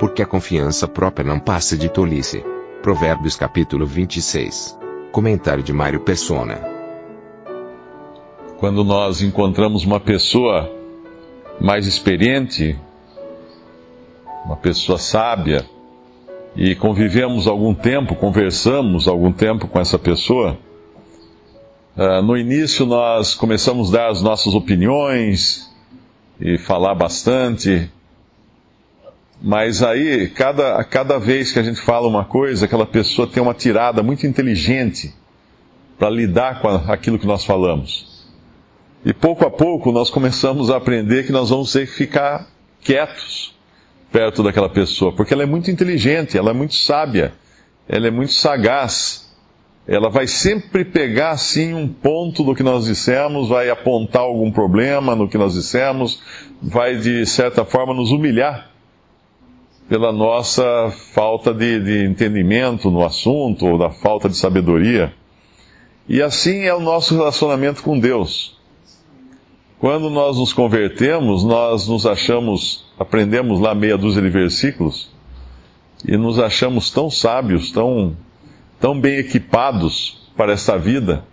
[0.00, 2.42] Porque a confiança própria não passa de tolice.
[2.80, 4.78] Provérbios capítulo 26.
[5.12, 6.58] Comentário de Mário Persona.
[8.56, 10.72] Quando nós encontramos uma pessoa
[11.60, 12.78] mais experiente,
[14.46, 15.66] uma pessoa sábia,
[16.56, 20.56] e convivemos algum tempo, conversamos algum tempo com essa pessoa,
[21.94, 25.70] uh, no início nós começamos a dar as nossas opiniões
[26.40, 27.90] e falar bastante,
[29.42, 33.54] mas aí, cada, cada vez que a gente fala uma coisa, aquela pessoa tem uma
[33.54, 35.14] tirada muito inteligente
[35.98, 38.28] para lidar com aquilo que nós falamos.
[39.02, 42.48] E pouco a pouco nós começamos a aprender que nós vamos ter que ficar
[42.82, 43.54] quietos
[44.12, 47.32] perto daquela pessoa, porque ela é muito inteligente, ela é muito sábia,
[47.88, 49.30] ela é muito sagaz.
[49.88, 55.16] Ela vai sempre pegar assim um ponto do que nós dissemos, vai apontar algum problema
[55.16, 56.22] no que nós dissemos,
[56.62, 58.69] vai de certa forma nos humilhar
[59.90, 65.12] pela nossa falta de, de entendimento no assunto ou da falta de sabedoria.
[66.08, 68.56] E assim é o nosso relacionamento com Deus.
[69.80, 75.10] Quando nós nos convertemos, nós nos achamos, aprendemos lá meia dúzia de versículos,
[76.06, 78.16] e nos achamos tão sábios, tão,
[78.78, 81.24] tão bem equipados para esta vida.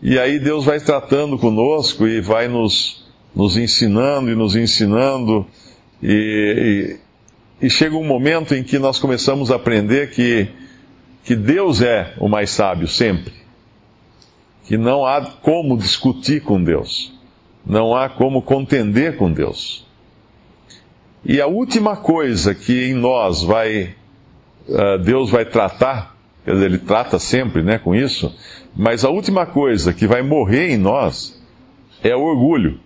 [0.00, 3.04] E aí Deus vai tratando conosco e vai nos,
[3.36, 5.46] nos ensinando e nos ensinando,
[6.02, 6.96] e,
[7.62, 10.48] e, chega um momento em que nós começamos a aprender que,
[11.24, 13.32] que Deus é o mais sábio sempre,
[14.64, 17.12] que não há como discutir com Deus
[17.64, 19.86] não há como contender com Deus.
[21.24, 23.94] E a última coisa que em nós vai,
[24.68, 28.34] uh, Deus vai tratar, quer dizer, Ele trata sempre né, com isso,
[28.74, 31.40] mas a última coisa que vai morrer em nós
[32.02, 32.80] é o orgulho.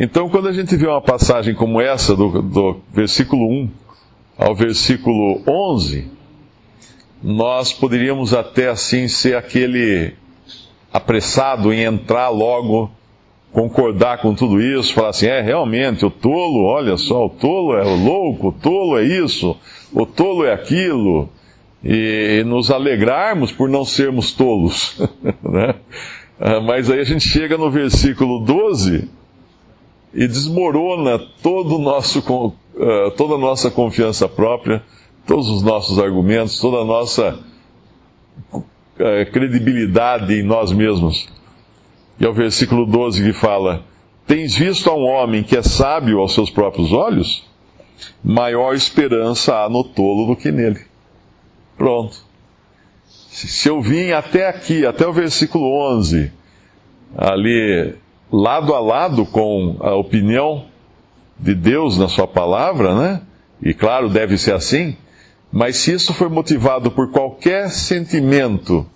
[0.00, 3.70] Então, quando a gente vê uma passagem como essa, do, do versículo 1
[4.38, 6.06] ao versículo 11,
[7.20, 10.14] nós poderíamos até assim ser aquele
[10.92, 12.88] apressado em entrar logo,
[13.52, 17.84] concordar com tudo isso, falar assim: é realmente, o tolo, olha só, o tolo é
[17.84, 19.56] o louco, o tolo é isso,
[19.92, 21.28] o tolo é aquilo,
[21.82, 24.96] e nos alegrarmos por não sermos tolos.
[25.42, 25.74] né?
[26.38, 29.18] Ah, mas aí a gente chega no versículo 12
[30.14, 34.82] e desmorona todo nosso, ah, toda a nossa confiança própria,
[35.26, 37.38] todos os nossos argumentos, toda a nossa
[38.98, 41.28] eh, credibilidade em nós mesmos.
[42.18, 43.84] E é o versículo 12 que fala:
[44.26, 47.46] Tens visto a um homem que é sábio aos seus próprios olhos?
[48.24, 50.80] Maior esperança há no tolo do que nele.
[51.76, 52.16] Pronto.
[53.06, 56.32] Se eu vim até aqui, até o versículo 11,
[57.16, 57.94] ali
[58.30, 60.66] lado a lado com a opinião
[61.38, 63.22] de Deus na Sua palavra, né?
[63.62, 64.96] E claro, deve ser assim.
[65.50, 68.86] Mas se isso for motivado por qualquer sentimento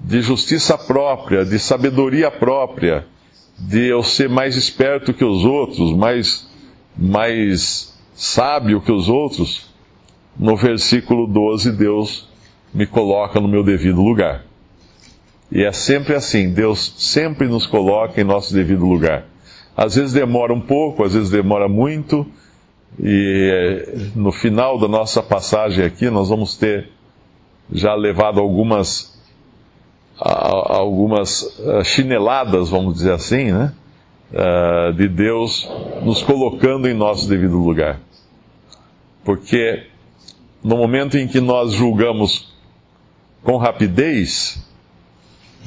[0.00, 3.06] de justiça própria, de sabedoria própria,
[3.58, 6.48] de eu ser mais esperto que os outros, mais,
[6.96, 9.68] mais sábio que os outros,
[10.38, 12.28] no versículo 12 Deus
[12.72, 14.44] me coloca no meu devido lugar.
[15.50, 19.24] E é sempre assim, Deus sempre nos coloca em nosso devido lugar.
[19.76, 22.26] Às vezes demora um pouco, às vezes demora muito,
[23.00, 26.90] e eh, no final da nossa passagem aqui, nós vamos ter
[27.72, 29.16] já levado algumas,
[30.18, 33.72] algumas eh, chineladas, vamos dizer assim, né?
[34.32, 35.70] Eh, de Deus
[36.02, 38.00] nos colocando em nosso devido lugar.
[39.24, 39.86] Porque
[40.62, 42.52] no momento em que nós julgamos
[43.42, 44.67] com rapidez,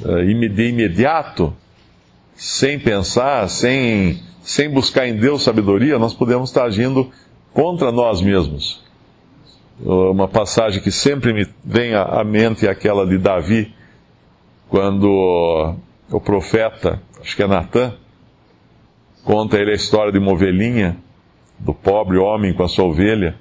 [0.04, 1.54] de imediato,
[2.36, 7.12] sem pensar, sem sem buscar em Deus sabedoria, nós podemos estar agindo
[7.54, 8.84] contra nós mesmos.
[9.80, 13.74] Uma passagem que sempre me vem à mente é aquela de Davi,
[14.70, 15.76] quando
[16.10, 17.94] o profeta, acho que é Natan,
[19.24, 20.98] conta ele a história de uma ovelhinha,
[21.60, 23.36] do pobre homem com a sua ovelha,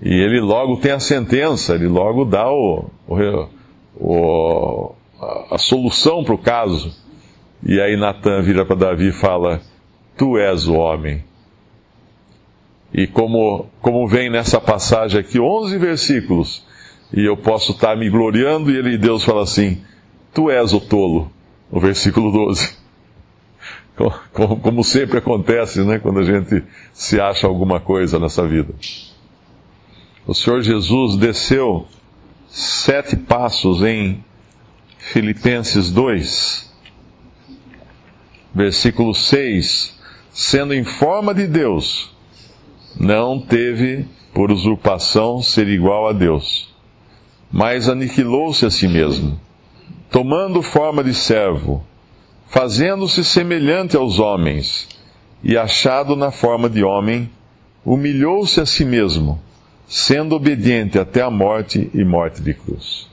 [0.00, 3.46] e ele logo tem a sentença, ele logo dá o, o,
[3.96, 6.94] o a, solução para o caso.
[7.62, 9.60] E aí Natan vira para Davi e fala:
[10.16, 11.24] Tu és o homem.
[12.92, 16.64] E como, como vem nessa passagem aqui, 11 versículos,
[17.12, 19.82] e eu posso estar me gloriando, e ele, Deus fala assim:
[20.32, 21.30] Tu és o tolo,
[21.70, 22.76] no versículo 12.
[24.32, 26.62] Como, como sempre acontece, né, quando a gente
[26.92, 28.72] se acha alguma coisa nessa vida.
[30.24, 31.84] O Senhor Jesus desceu
[32.46, 34.22] sete passos em
[35.12, 36.70] Filipenses 2,
[38.54, 39.98] versículo 6,
[40.30, 42.14] sendo em forma de Deus,
[43.00, 46.74] não teve por usurpação ser igual a Deus,
[47.50, 49.40] mas aniquilou-se a si mesmo,
[50.10, 51.82] tomando forma de servo,
[52.46, 54.88] fazendo-se semelhante aos homens,
[55.42, 57.30] e achado na forma de homem,
[57.82, 59.40] humilhou-se a si mesmo,
[59.86, 63.07] sendo obediente até a morte e morte de cruz.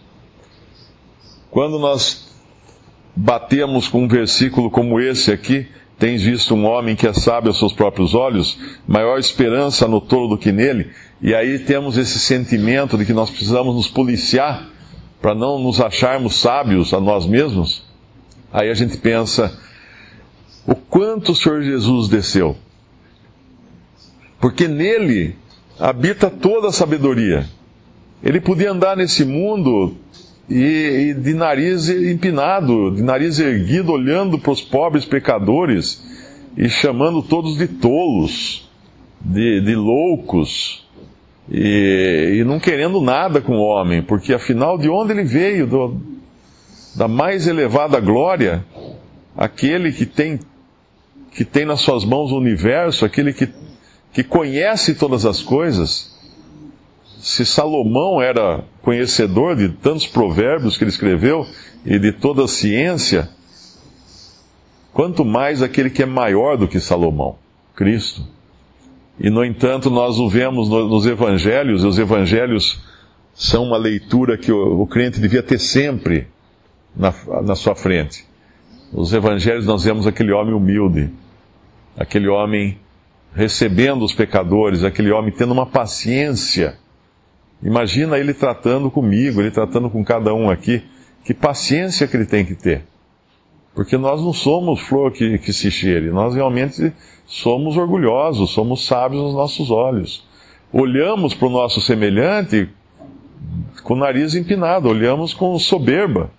[1.56, 2.28] Quando nós
[3.16, 5.66] batemos com um versículo como esse aqui,
[5.98, 10.28] tens visto um homem que é sábio aos seus próprios olhos, maior esperança no tolo
[10.28, 10.92] do que nele,
[11.22, 14.68] e aí temos esse sentimento de que nós precisamos nos policiar
[15.22, 17.86] para não nos acharmos sábios a nós mesmos.
[18.52, 19.58] Aí a gente pensa,
[20.68, 22.58] o quanto o Senhor Jesus desceu.
[24.42, 25.38] Porque nele
[25.80, 27.48] habita toda a sabedoria.
[28.22, 29.96] Ele podia andar nesse mundo
[30.50, 36.04] e, e, de nariz empinado, de nariz erguido, olhando para os pobres pecadores
[36.56, 38.70] e chamando todos de tolos,
[39.20, 40.86] de, de loucos,
[41.50, 45.98] e, e, não querendo nada com o homem, porque afinal de onde ele veio, do,
[46.96, 48.64] da mais elevada glória,
[49.36, 50.40] aquele que tem,
[51.32, 53.50] que tem nas suas mãos o universo, aquele que,
[54.14, 56.15] que conhece todas as coisas,
[57.26, 61.48] se Salomão era conhecedor de tantos provérbios que ele escreveu
[61.84, 63.28] e de toda a ciência,
[64.94, 67.36] quanto mais aquele que é maior do que Salomão,
[67.76, 68.28] Cristo.
[69.20, 72.80] E, no entanto, nós o vemos nos evangelhos, e os evangelhos
[73.34, 76.28] são uma leitura que o, crente devia ter sempre
[76.96, 77.12] na,
[77.42, 78.24] na sua frente.
[78.94, 81.10] Nos evangelhos nós vemos aquele homem humilde,
[81.98, 82.78] aquele homem
[83.34, 86.78] recebendo os pecadores, aquele homem tendo uma paciência
[87.66, 90.84] Imagina ele tratando comigo, ele tratando com cada um aqui.
[91.24, 92.84] Que paciência que ele tem que ter.
[93.74, 96.94] Porque nós não somos flor que, que se cheire, nós realmente
[97.26, 100.24] somos orgulhosos, somos sábios nos nossos olhos.
[100.72, 102.70] Olhamos para o nosso semelhante
[103.84, 106.30] com o nariz empinado, olhamos com soberba,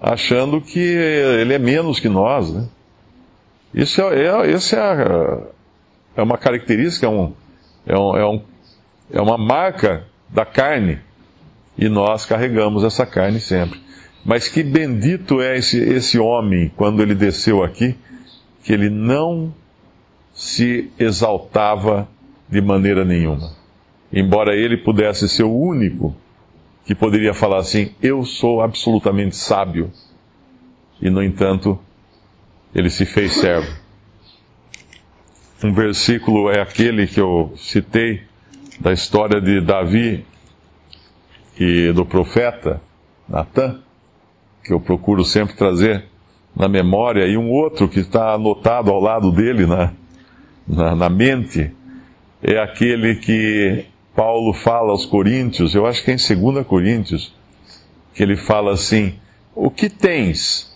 [0.00, 2.52] achando que ele é menos que nós.
[2.52, 2.68] Né?
[3.74, 5.42] Isso é, é, isso é,
[6.14, 7.32] é uma característica, é, um,
[7.86, 8.42] é, um, é, um,
[9.12, 10.98] é uma marca da carne.
[11.78, 13.80] E nós carregamos essa carne sempre.
[14.24, 17.96] Mas que bendito é esse, esse homem quando ele desceu aqui,
[18.64, 19.54] que ele não
[20.32, 22.08] se exaltava
[22.48, 23.52] de maneira nenhuma.
[24.12, 26.14] Embora ele pudesse ser o único
[26.84, 29.90] que poderia falar assim: Eu sou absolutamente sábio.
[31.00, 31.78] E, no entanto,
[32.74, 33.70] ele se fez servo.
[35.62, 38.22] Um versículo é aquele que eu citei
[38.86, 40.24] da história de Davi
[41.58, 42.80] e do profeta
[43.28, 43.80] Natan,
[44.62, 46.04] que eu procuro sempre trazer
[46.54, 49.92] na memória, e um outro que está anotado ao lado dele na,
[50.68, 51.72] na, na mente,
[52.40, 57.34] é aquele que Paulo fala aos Coríntios, eu acho que é em 2 Coríntios,
[58.14, 59.14] que ele fala assim:
[59.52, 60.72] O que tens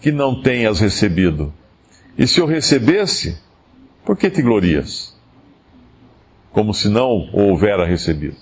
[0.00, 1.54] que não tenhas recebido?
[2.18, 3.38] E se eu recebesse,
[4.04, 5.13] por que te glorias?
[6.54, 8.36] Como se não o houvera recebido.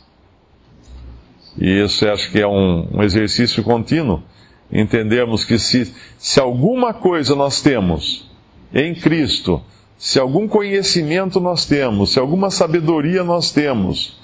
[1.58, 4.22] E isso acho que é um, um exercício contínuo.
[4.70, 8.30] Entendermos que se, se alguma coisa nós temos
[8.72, 9.62] em Cristo,
[9.98, 14.20] se algum conhecimento nós temos, se alguma sabedoria nós temos,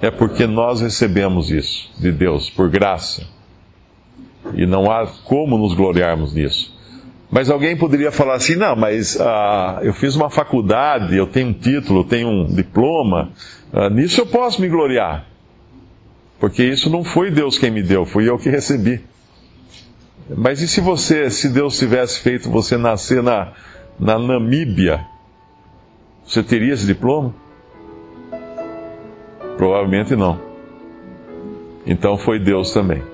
[0.00, 3.26] é porque nós recebemos isso de Deus, por graça.
[4.54, 6.73] E não há como nos gloriarmos nisso.
[7.34, 11.52] Mas alguém poderia falar assim: não, mas ah, eu fiz uma faculdade, eu tenho um
[11.52, 13.32] título, eu tenho um diploma,
[13.72, 15.26] ah, nisso eu posso me gloriar.
[16.38, 19.00] Porque isso não foi Deus quem me deu, fui eu que recebi.
[20.30, 23.52] Mas e se você, se Deus tivesse feito você nascer na,
[23.98, 25.04] na Namíbia,
[26.24, 27.34] você teria esse diploma?
[29.56, 30.40] Provavelmente não.
[31.84, 33.13] Então foi Deus também.